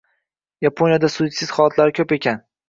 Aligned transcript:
Yaponiyada 0.65 1.09
suitsid 1.17 1.53
holatlari 1.59 1.95
koʻp 2.01 2.17
ekan. 2.19 2.43